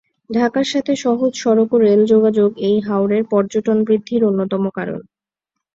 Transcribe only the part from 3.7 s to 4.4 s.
বৃদ্ধির